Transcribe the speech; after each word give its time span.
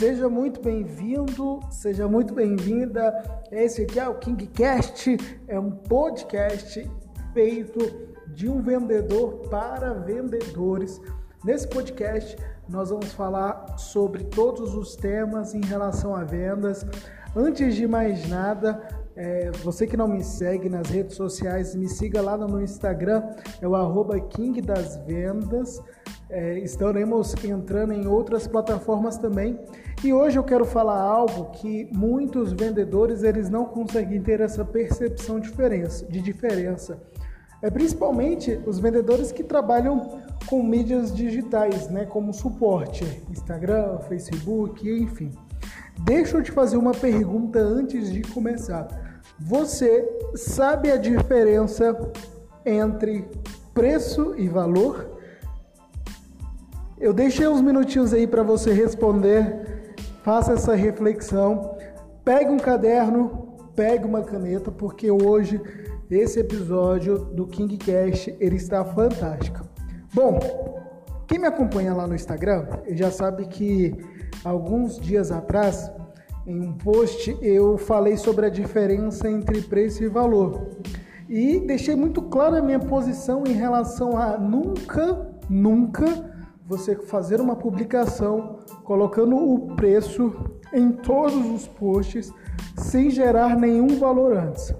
Seja 0.00 0.30
muito 0.30 0.62
bem-vindo, 0.62 1.60
seja 1.70 2.08
muito 2.08 2.32
bem-vinda. 2.32 3.22
Esse 3.52 3.82
aqui 3.82 4.00
é 4.00 4.08
o 4.08 4.14
KingCast, 4.14 5.18
é 5.46 5.60
um 5.60 5.70
podcast 5.70 6.90
feito 7.34 7.78
de 8.28 8.48
um 8.48 8.62
vendedor 8.62 9.46
para 9.50 9.92
vendedores. 9.92 10.98
Nesse 11.44 11.68
podcast, 11.68 12.34
nós 12.66 12.88
vamos 12.88 13.12
falar 13.12 13.76
sobre 13.76 14.24
todos 14.24 14.74
os 14.74 14.96
temas 14.96 15.54
em 15.54 15.60
relação 15.60 16.16
a 16.16 16.24
vendas. 16.24 16.82
Antes 17.36 17.74
de 17.74 17.86
mais 17.86 18.26
nada, 18.26 18.80
é, 19.14 19.50
você 19.62 19.86
que 19.86 19.98
não 19.98 20.08
me 20.08 20.24
segue 20.24 20.70
nas 20.70 20.88
redes 20.88 21.14
sociais, 21.14 21.74
me 21.74 21.90
siga 21.90 22.22
lá 22.22 22.38
no 22.38 22.46
meu 22.46 22.62
Instagram, 22.62 23.22
é 23.60 23.68
o 23.68 23.76
arroba 23.76 24.18
King 24.18 24.62
das 24.62 24.96
Vendas. 25.04 25.78
É, 26.30 26.58
estaremos 26.60 27.34
entrando 27.44 27.92
em 27.92 28.06
outras 28.06 28.46
plataformas 28.46 29.18
também. 29.18 29.58
E 30.04 30.12
hoje 30.12 30.38
eu 30.38 30.44
quero 30.44 30.64
falar 30.64 31.00
algo 31.00 31.50
que 31.50 31.88
muitos 31.92 32.52
vendedores 32.52 33.22
eles 33.24 33.50
não 33.50 33.64
conseguem 33.64 34.22
ter 34.22 34.40
essa 34.40 34.64
percepção 34.64 35.40
diferença, 35.40 36.06
de 36.06 36.22
diferença. 36.22 37.02
É 37.60 37.68
principalmente 37.68 38.58
os 38.64 38.78
vendedores 38.78 39.32
que 39.32 39.42
trabalham 39.42 40.20
com 40.46 40.62
mídias 40.62 41.14
digitais, 41.14 41.88
né, 41.90 42.06
como 42.06 42.32
suporte, 42.32 43.04
Instagram, 43.28 43.98
Facebook, 44.08 44.88
enfim. 44.88 45.30
Deixa 46.04 46.38
eu 46.38 46.42
te 46.42 46.50
fazer 46.50 46.76
uma 46.76 46.92
pergunta 46.92 47.58
antes 47.58 48.10
de 48.10 48.22
começar. 48.22 48.88
Você 49.38 50.08
sabe 50.34 50.90
a 50.90 50.96
diferença 50.96 51.94
entre 52.64 53.28
preço 53.74 54.34
e 54.36 54.48
valor? 54.48 55.09
Eu 57.00 57.14
deixei 57.14 57.48
uns 57.48 57.62
minutinhos 57.62 58.12
aí 58.12 58.26
para 58.26 58.42
você 58.42 58.74
responder. 58.74 59.94
Faça 60.22 60.52
essa 60.52 60.74
reflexão. 60.74 61.74
Pegue 62.22 62.50
um 62.50 62.58
caderno, 62.58 63.56
pegue 63.74 64.04
uma 64.04 64.22
caneta, 64.22 64.70
porque 64.70 65.10
hoje 65.10 65.58
esse 66.10 66.40
episódio 66.40 67.16
do 67.18 67.46
KingCast 67.46 68.36
ele 68.38 68.56
está 68.56 68.84
fantástico. 68.84 69.66
Bom, 70.12 70.38
quem 71.26 71.38
me 71.38 71.46
acompanha 71.46 71.94
lá 71.94 72.06
no 72.06 72.14
Instagram 72.14 72.66
já 72.90 73.10
sabe 73.10 73.46
que 73.46 73.96
alguns 74.44 75.00
dias 75.00 75.32
atrás, 75.32 75.90
em 76.46 76.60
um 76.60 76.74
post, 76.74 77.34
eu 77.40 77.78
falei 77.78 78.18
sobre 78.18 78.44
a 78.44 78.50
diferença 78.50 79.26
entre 79.30 79.62
preço 79.62 80.04
e 80.04 80.08
valor. 80.08 80.68
E 81.26 81.60
deixei 81.60 81.96
muito 81.96 82.20
clara 82.20 82.58
a 82.58 82.62
minha 82.62 82.80
posição 82.80 83.44
em 83.46 83.52
relação 83.52 84.18
a 84.18 84.36
nunca, 84.36 85.30
nunca 85.48 86.29
você 86.70 86.94
fazer 86.94 87.40
uma 87.40 87.56
publicação 87.56 88.60
colocando 88.84 89.34
o 89.34 89.74
preço 89.74 90.32
em 90.72 90.92
todos 90.92 91.34
os 91.50 91.66
posts 91.66 92.32
sem 92.76 93.10
gerar 93.10 93.58
nenhum 93.58 93.98
valor 93.98 94.36
antes. 94.36 94.72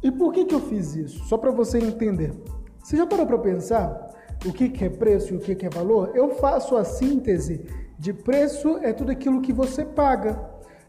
E 0.00 0.12
por 0.12 0.32
que, 0.32 0.44
que 0.44 0.54
eu 0.54 0.60
fiz 0.60 0.94
isso? 0.94 1.24
Só 1.24 1.36
para 1.36 1.50
você 1.50 1.78
entender. 1.78 2.32
Você 2.80 2.96
já 2.96 3.04
parou 3.04 3.26
para 3.26 3.38
pensar 3.38 4.10
o 4.46 4.52
que, 4.52 4.68
que 4.68 4.84
é 4.84 4.88
preço 4.88 5.34
e 5.34 5.38
o 5.38 5.40
que, 5.40 5.56
que 5.56 5.66
é 5.66 5.68
valor? 5.68 6.12
Eu 6.14 6.36
faço 6.36 6.76
a 6.76 6.84
síntese 6.84 7.66
de 7.98 8.12
preço 8.12 8.78
é 8.80 8.92
tudo 8.92 9.10
aquilo 9.10 9.42
que 9.42 9.52
você 9.52 9.84
paga 9.84 10.40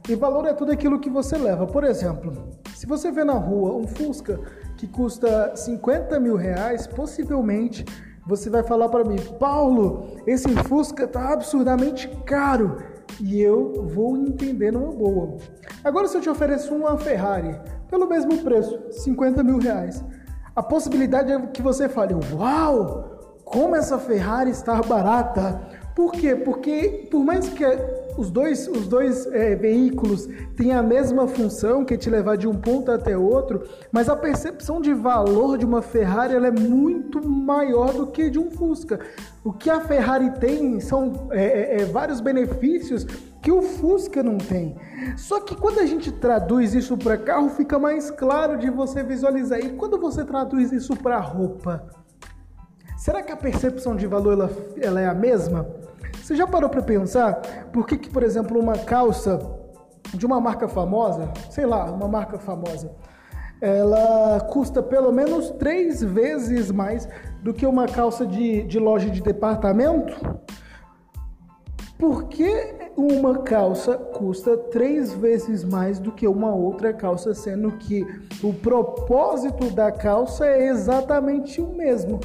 e 0.08 0.14
valor 0.14 0.46
é 0.46 0.54
tudo 0.54 0.72
aquilo 0.72 1.00
que 1.00 1.10
você 1.10 1.40
leva. 1.40 1.66
Por 1.66 1.84
exemplo, 1.84 2.52
se 2.76 2.86
você 2.86 3.12
vê 3.12 3.24
na 3.24 3.34
rua 3.34 3.76
um 3.76 3.88
Fusca 3.88 4.40
que 4.78 4.88
custa 4.88 5.56
50 5.56 6.20
mil 6.20 6.36
reais, 6.36 6.86
possivelmente 6.86 7.84
você 8.26 8.50
vai 8.50 8.64
falar 8.64 8.90
para 8.90 9.04
mim, 9.04 9.18
Paulo, 9.40 10.18
esse 10.28 10.48
Fusca 10.66 11.08
tá 11.08 11.34
absurdamente 11.34 12.08
caro 12.26 12.78
e 13.20 13.42
eu 13.42 13.86
vou 13.88 14.18
entender 14.18 14.72
numa 14.72 14.92
boa. 14.92 15.38
Agora, 15.84 16.08
se 16.08 16.18
eu 16.18 16.22
te 16.22 16.30
ofereço 16.30 16.74
uma 16.74 16.98
Ferrari 16.98 17.60
pelo 17.90 18.08
mesmo 18.08 18.38
preço, 18.44 18.80
50 18.92 19.44
mil 19.44 19.58
reais, 19.58 20.04
a 20.56 20.62
possibilidade 20.62 21.32
é 21.32 21.48
que 21.48 21.62
você 21.62 21.90
fale, 21.90 22.14
uau, 22.34 23.40
como 23.46 23.76
essa 23.76 23.98
Ferrari 23.98 24.50
está 24.50 24.82
barata. 24.82 25.62
Por 25.96 26.14
quê? 26.14 26.36
Porque 26.36 27.08
por 27.12 27.24
mais 27.24 27.50
que 27.50 27.64
os 28.18 28.30
dois, 28.30 28.68
os 28.68 28.88
dois 28.88 29.26
é, 29.28 29.56
veículos 29.56 30.28
têm 30.56 30.74
a 30.74 30.84
mesma 30.84 31.28
função, 31.28 31.84
que 31.84 31.94
é 31.94 31.98
te 31.98 32.10
levar 32.10 32.38
de 32.38 32.48
um 32.48 32.56
ponto 32.56 32.92
até 32.92 33.18
outro, 33.18 33.64
mas 33.92 34.10
a 34.10 34.16
percepção 34.16 34.82
de 34.82 34.94
valor 34.94 35.58
de 35.58 35.66
uma 35.66 35.82
Ferrari 35.82 36.36
é 36.36 36.52
muito 36.52 37.26
maior 37.28 37.94
do 37.94 38.08
que 38.08 38.30
de 38.30 38.40
um 38.40 38.52
Fusca. 38.52 39.00
O 39.44 39.52
que 39.52 39.70
a 39.70 39.82
Ferrari 39.82 40.32
tem 40.40 40.80
são 40.80 41.30
é, 41.32 41.44
é, 41.44 41.82
é 41.82 41.86
vários 41.86 42.22
benefícios 42.22 43.06
que 43.42 43.52
o 43.52 43.62
Fusca 43.62 44.22
não 44.22 44.38
tem. 44.38 44.76
Só 45.18 45.40
que 45.40 45.56
quando 45.56 45.80
a 45.80 45.86
gente 45.86 46.12
traduz 46.12 46.74
isso 46.76 46.96
para 46.96 47.18
carro, 47.18 47.50
fica 47.50 47.80
mais 47.80 48.12
claro 48.12 48.58
de 48.58 48.70
você 48.70 49.02
visualizar. 49.04 49.60
E 49.60 49.70
quando 49.72 50.00
você 50.00 50.24
traduz 50.24 50.72
isso 50.72 50.96
para 50.96 51.20
roupa, 51.20 51.84
será 52.98 53.24
que 53.24 53.32
a 53.32 53.38
percepção 53.38 53.96
de 53.96 54.06
valor 54.06 54.34
ela, 54.34 54.52
ela 54.80 55.02
é 55.02 55.08
a 55.08 55.14
mesma? 55.14 55.81
Você 56.22 56.36
já 56.36 56.46
parou 56.46 56.70
para 56.70 56.84
pensar 56.84 57.42
por 57.74 57.86
que, 57.88 57.98
que, 57.98 58.10
por 58.10 58.22
exemplo, 58.22 58.60
uma 58.60 58.78
calça 58.78 59.40
de 60.14 60.26
uma 60.26 60.40
marca 60.40 60.68
famosa, 60.68 61.32
sei 61.50 61.66
lá, 61.66 61.86
uma 61.86 62.08
marca 62.08 62.38
famosa, 62.38 62.92
ela 63.60 64.40
custa 64.42 64.84
pelo 64.84 65.12
menos 65.12 65.50
três 65.52 66.04
vezes 66.04 66.72
mais 66.72 67.08
do 67.42 67.54
que 67.54 67.66
uma 67.66 67.88
calça 67.88 68.26
de, 68.26 68.64
de 68.64 68.80
loja 68.80 69.10
de 69.10 69.22
departamento? 69.22 70.14
Por 71.98 72.26
que 72.26 72.92
uma 72.98 73.40
calça 73.40 73.96
custa 73.96 74.58
três 74.58 75.14
vezes 75.14 75.64
mais 75.64 76.00
do 76.00 76.12
que 76.12 76.28
uma 76.28 76.54
outra 76.54 76.94
calça, 76.94 77.34
sendo 77.34 77.72
que 77.74 78.06
o 78.44 78.54
propósito 78.54 79.70
da 79.72 79.92
calça 79.92 80.46
é 80.46 80.68
exatamente 80.68 81.62
o 81.62 81.68
mesmo? 81.68 82.20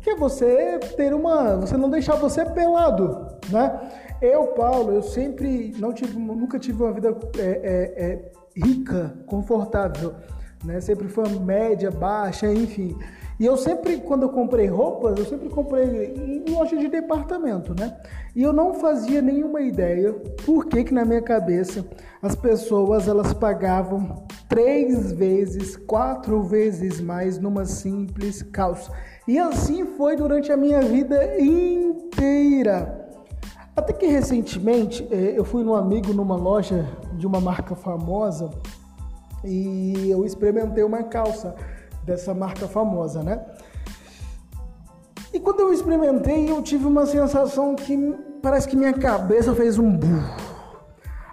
Que 0.00 0.10
é 0.10 0.16
você 0.16 0.78
ter 0.96 1.14
uma, 1.14 1.56
você 1.56 1.76
não 1.76 1.90
deixar 1.90 2.16
você 2.16 2.44
pelado, 2.44 3.26
né? 3.50 3.80
Eu, 4.20 4.48
Paulo, 4.48 4.92
eu 4.92 5.02
sempre 5.02 5.74
não 5.78 5.92
tive, 5.92 6.18
nunca 6.18 6.58
tive 6.58 6.82
uma 6.82 6.92
vida 6.92 7.16
é, 7.38 7.42
é, 7.42 8.04
é, 8.04 8.32
rica, 8.56 9.14
confortável, 9.26 10.14
né? 10.64 10.80
Sempre 10.80 11.08
foi 11.08 11.28
média, 11.38 11.90
baixa, 11.90 12.50
enfim. 12.52 12.96
E 13.38 13.46
eu 13.46 13.56
sempre, 13.56 13.96
quando 13.96 14.24
eu 14.24 14.28
comprei 14.28 14.66
roupas, 14.66 15.18
eu 15.18 15.24
sempre 15.24 15.48
comprei 15.48 16.14
em 16.14 16.50
loja 16.50 16.76
de 16.76 16.88
departamento, 16.88 17.74
né? 17.74 17.96
E 18.36 18.42
eu 18.42 18.52
não 18.52 18.74
fazia 18.74 19.22
nenhuma 19.22 19.62
ideia 19.62 20.12
por 20.44 20.66
que 20.66 20.84
que 20.84 20.92
na 20.92 21.06
minha 21.06 21.22
cabeça 21.22 21.86
as 22.22 22.34
pessoas 22.34 23.08
elas 23.08 23.32
pagavam 23.32 24.26
três 24.50 25.12
vezes, 25.12 25.76
quatro 25.76 26.42
vezes 26.42 27.00
mais 27.00 27.38
numa 27.38 27.64
simples 27.64 28.42
calça. 28.42 28.90
E 29.26 29.38
assim 29.38 29.86
foi 29.96 30.16
durante 30.16 30.50
a 30.50 30.56
minha 30.56 30.82
vida 30.82 31.40
inteira. 31.40 33.08
Até 33.76 33.92
que 33.92 34.06
recentemente 34.06 35.06
eh, 35.08 35.34
eu 35.36 35.44
fui 35.44 35.62
num 35.62 35.74
amigo 35.74 36.12
numa 36.12 36.34
loja 36.34 36.84
de 37.12 37.28
uma 37.28 37.40
marca 37.40 37.76
famosa 37.76 38.50
e 39.44 40.10
eu 40.10 40.24
experimentei 40.24 40.82
uma 40.82 41.04
calça 41.04 41.54
dessa 42.04 42.34
marca 42.34 42.66
famosa, 42.66 43.22
né? 43.22 43.40
E 45.32 45.38
quando 45.38 45.60
eu 45.60 45.72
experimentei, 45.72 46.50
eu 46.50 46.60
tive 46.60 46.86
uma 46.86 47.06
sensação 47.06 47.76
que 47.76 47.96
parece 48.42 48.66
que 48.66 48.76
minha 48.76 48.92
cabeça 48.92 49.54
fez 49.54 49.78
um 49.78 49.96
burro. 49.96 50.34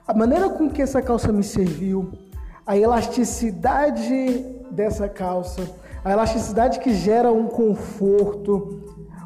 A 0.08 0.14
maneira 0.14 0.48
com 0.50 0.70
que 0.70 0.84
essa 0.84 1.02
calça 1.02 1.34
me 1.34 1.44
serviu, 1.44 2.27
a 2.68 2.78
elasticidade 2.78 4.46
dessa 4.70 5.08
calça, 5.08 5.62
a 6.04 6.12
elasticidade 6.12 6.80
que 6.80 6.94
gera 6.94 7.32
um 7.32 7.48
conforto. 7.48 8.82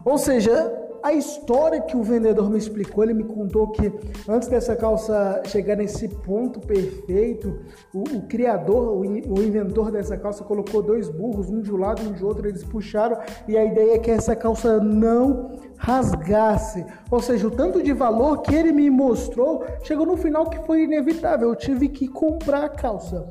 Ou 0.06 0.18
seja, 0.20 0.72
a 1.04 1.14
história 1.14 1.82
que 1.82 1.98
o 1.98 2.04
vendedor 2.04 2.50
me 2.50 2.60
explicou, 2.60 3.04
ele 3.04 3.16
me 3.16 3.24
contou 3.24 3.68
que 3.70 3.92
antes 4.30 4.48
dessa 4.48 4.76
calça 4.76 5.42
chegar 5.46 5.76
nesse 5.76 6.08
ponto 6.08 6.60
perfeito, 6.60 7.60
o, 7.92 8.04
o 8.18 8.22
criador, 8.28 8.90
o, 8.90 9.00
o, 9.00 9.44
inventor 9.44 9.92
dessa 9.92 10.16
calça 10.16 10.44
colocou 10.44 10.84
dois 10.84 11.10
burros, 11.10 11.50
um 11.50 11.62
de 11.62 11.74
um 11.74 11.78
lado 11.78 12.04
e 12.04 12.08
um 12.08 12.14
de 12.14 12.24
outro, 12.24 12.48
eles 12.48 12.64
puxaram 12.64 13.18
e 13.48 13.58
a 13.58 13.66
ideia 13.66 13.96
é 13.96 13.98
que 13.98 14.12
essa 14.12 14.36
calça 14.36 14.80
não 14.80 15.52
rasgasse. 15.82 16.86
Ou 17.10 17.20
seja, 17.20 17.48
o 17.48 17.52
tanto 17.52 17.82
de 17.82 17.92
valor 17.92 18.42
que 18.42 18.54
ele 18.54 18.72
me 18.72 18.90
mostrou 18.90 19.66
chegou 19.84 20.06
no 20.06 20.16
final 20.16 20.50
que 20.50 20.60
foi 20.66 20.84
inevitável, 20.84 21.50
eu 21.50 21.56
tive 21.56 21.90
que 21.90 22.08
comprar 22.08 22.66
a 22.66 22.70
calça. 22.70 23.28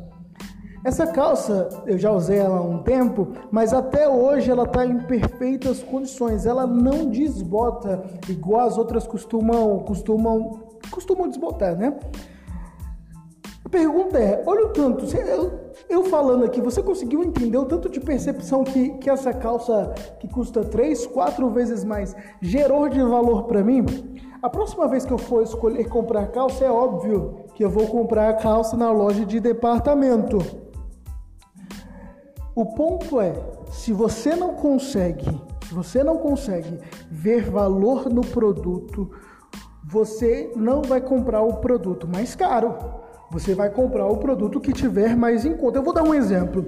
Essa 0.85 1.07
calça 1.07 1.69
eu 1.87 1.99
já 1.99 2.11
usei 2.11 2.39
ela 2.39 2.59
há 2.59 2.63
um 2.63 2.83
tempo, 2.83 3.29
mas 3.53 3.73
até 3.73 4.09
hoje 4.09 4.51
ela 4.51 4.65
está 4.65 4.85
em 4.85 4.99
perfeitas 5.01 5.83
condições. 5.83 6.45
Ela 6.45 6.67
não 6.67 7.11
desbota 7.11 8.03
igual 8.29 8.67
as 8.67 8.77
outras 8.79 9.07
costumam 9.07 9.79
costumam 9.81 10.61
costumam 10.91 11.29
desbotar, 11.29 11.77
né? 11.77 11.97
A 13.65 13.69
pergunta 13.69 14.19
é, 14.19 14.43
olha 14.45 14.67
o 14.67 14.69
tanto, 14.71 15.05
Eu 15.17 15.70
falando 16.05 16.45
aqui, 16.45 16.61
você 16.61 16.83
conseguiu 16.83 17.25
entender 17.25 17.59
o 17.59 17.65
tanto 17.65 17.89
de 17.89 17.99
percepção 17.99 18.63
que, 18.63 18.91
que 18.99 19.11
essa 19.11 19.33
calça 19.33 19.93
que 20.21 20.29
custa 20.29 20.65
três, 20.65 21.07
quatro 21.07 21.51
vezes 21.51 21.83
mais 21.83 22.15
gerou 22.41 22.89
de 22.89 23.03
valor 23.03 23.45
para 23.45 23.65
mim? 23.65 23.85
A 24.43 24.49
próxima 24.49 24.89
vez 24.89 25.05
que 25.05 25.13
eu 25.13 25.19
for 25.19 25.43
escolher 25.43 25.89
comprar 25.89 26.29
calça, 26.29 26.65
é 26.65 26.71
óbvio 26.71 27.45
que 27.55 27.65
eu 27.65 27.69
vou 27.69 27.87
comprar 27.89 28.31
a 28.31 28.35
calça 28.35 28.77
na 28.77 28.91
loja 28.91 29.27
de 29.27 29.41
departamento. 29.41 30.39
O 32.55 32.65
ponto 32.67 33.21
é, 33.21 33.35
se 33.71 33.93
você 33.93 34.35
não 34.35 34.55
consegue, 34.55 35.29
se 35.67 35.75
você 35.75 36.03
não 36.03 36.19
consegue 36.19 36.79
ver 37.11 37.51
valor 37.51 38.09
no 38.09 38.23
produto, 38.23 39.11
você 39.85 40.53
não 40.57 40.83
vai 40.83 41.01
comprar 41.01 41.43
o 41.43 41.57
produto 41.57 42.09
mais 42.09 42.35
caro. 42.35 42.77
Você 43.31 43.55
vai 43.55 43.71
comprar 43.71 44.07
o 44.07 44.17
produto 44.17 44.59
que 44.59 44.73
tiver 44.73 45.17
mais 45.17 45.45
em 45.45 45.53
conta. 45.53 45.79
Eu 45.79 45.85
vou 45.85 45.95
dar 45.95 46.03
um 46.03 46.13
exemplo. 46.13 46.67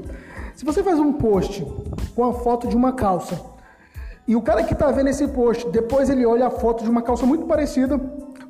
Se 0.55 0.65
você 0.65 0.81
faz 0.83 0.99
um 0.99 1.13
post 1.13 1.67
com 2.15 2.25
a 2.25 2.33
foto 2.33 2.69
de 2.69 2.77
uma 2.77 2.93
calça 2.93 3.41
e 4.29 4.37
o 4.37 4.43
cara 4.43 4.63
que 4.63 4.73
está 4.73 4.91
vendo 4.93 5.09
esse 5.09 5.27
post, 5.27 5.69
depois 5.71 6.09
ele 6.09 6.25
olha 6.25 6.47
a 6.47 6.51
foto 6.51 6.85
de 6.85 6.91
uma 6.91 7.03
calça 7.03 7.27
muito 7.27 7.47
parecida, 7.47 8.01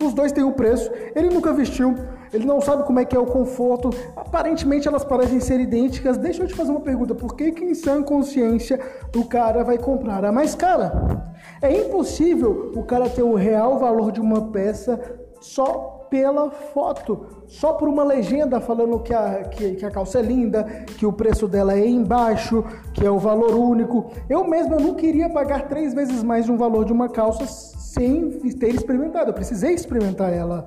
os 0.05 0.13
dois 0.13 0.31
têm 0.31 0.45
o 0.45 0.53
preço, 0.53 0.91
ele 1.15 1.31
nunca 1.31 1.55
vestiu, 1.55 1.95
ele 2.35 2.45
não 2.45 2.61
sabe 2.61 2.83
como 2.85 2.99
é 2.99 3.05
que 3.07 3.17
é 3.17 3.19
o 3.19 3.25
conforto, 3.25 3.89
aparentemente 4.15 4.87
elas 4.87 5.05
parecem 5.05 5.41
ser 5.41 5.59
idênticas. 5.59 6.19
Deixa 6.19 6.43
eu 6.43 6.47
te 6.47 6.55
fazer 6.55 6.71
uma 6.71 6.81
pergunta: 6.81 7.15
por 7.15 7.35
que, 7.35 7.51
que 7.53 7.65
em 7.65 7.75
sã 7.75 8.03
consciência 8.03 8.79
o 9.17 9.25
cara 9.25 9.65
vai 9.65 9.79
comprar 9.79 10.23
a 10.23 10.33
mais 10.33 10.55
cara? 10.55 11.33
É 11.63 11.75
impossível 11.75 12.73
o 12.77 12.83
cara 12.83 13.09
ter 13.09 13.23
o 13.23 13.35
real 13.35 13.79
valor 13.79 14.13
de 14.13 14.21
uma 14.21 14.51
peça 14.51 15.01
só 15.41 16.02
pela 16.13 16.51
foto, 16.51 17.25
só 17.47 17.73
por 17.73 17.89
uma 17.89 18.05
legenda 18.05 18.61
falando 18.61 18.99
que 18.99 19.15
a, 19.15 19.45
que, 19.45 19.77
que, 19.77 19.87
a 19.87 19.91
calça 19.91 20.19
é 20.19 20.23
linda, 20.23 20.63
que 20.99 21.07
o 21.07 21.13
preço 21.13 21.49
dela 21.49 21.73
é 21.73 21.89
embaixo, 21.89 22.63
que 22.93 23.03
é 23.03 23.11
o 23.11 23.19
valor 23.19 23.55
único. 23.55 24.13
Eu 24.29 24.45
mesmo 24.45 24.79
não 24.79 24.95
queria 24.95 25.31
pagar 25.31 25.69
três 25.69 25.95
vezes 25.95 26.23
mais 26.23 26.51
um 26.51 26.59
valor 26.59 26.85
de 26.85 26.93
uma 26.93 27.09
calça 27.09 27.47
sem 27.47 28.29
ter 28.59 28.75
experimentado. 28.75 29.31
Eu 29.31 29.35
precisei 29.35 29.73
experimentar 29.73 30.31
ela. 30.31 30.67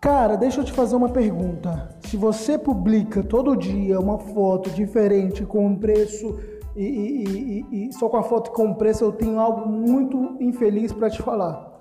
Cara, 0.00 0.36
deixa 0.36 0.62
eu 0.62 0.64
te 0.64 0.72
fazer 0.72 0.96
uma 0.96 1.10
pergunta. 1.10 1.90
Se 2.00 2.16
você 2.16 2.56
publica 2.56 3.22
todo 3.22 3.54
dia 3.54 4.00
uma 4.00 4.18
foto 4.18 4.70
diferente 4.70 5.44
com 5.44 5.66
um 5.66 5.76
preço 5.76 6.40
e, 6.74 6.82
e, 6.82 7.66
e, 7.70 7.88
e 7.88 7.92
só 7.92 8.08
com 8.08 8.16
a 8.16 8.22
foto 8.22 8.52
com 8.52 8.72
preço, 8.72 9.04
eu 9.04 9.12
tenho 9.12 9.38
algo 9.38 9.68
muito 9.68 10.38
infeliz 10.40 10.94
para 10.94 11.10
te 11.10 11.20
falar. 11.20 11.73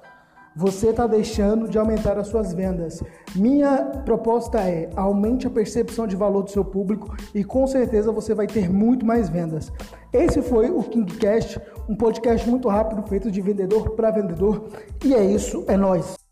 Você 0.55 0.89
está 0.89 1.07
deixando 1.07 1.67
de 1.67 1.79
aumentar 1.79 2.17
as 2.17 2.27
suas 2.27 2.53
vendas. 2.53 3.01
Minha 3.35 3.77
proposta 4.05 4.59
é 4.59 4.89
aumente 4.95 5.47
a 5.47 5.49
percepção 5.49 6.05
de 6.05 6.15
valor 6.15 6.43
do 6.43 6.51
seu 6.51 6.63
público 6.63 7.15
e 7.33 7.43
com 7.43 7.65
certeza 7.65 8.11
você 8.11 8.35
vai 8.35 8.45
ter 8.45 8.71
muito 8.71 9.03
mais 9.05 9.29
vendas. 9.29 9.71
Esse 10.11 10.43
foi 10.43 10.69
o 10.69 10.83
KingCast, 10.83 11.59
um 11.89 11.95
podcast 11.95 12.47
muito 12.47 12.69
rápido 12.69 13.01
feito 13.07 13.31
de 13.31 13.41
vendedor 13.41 13.91
para 13.91 14.11
vendedor. 14.11 14.67
E 15.03 15.15
é 15.15 15.25
isso, 15.25 15.63
é 15.67 15.75
nós. 15.75 16.22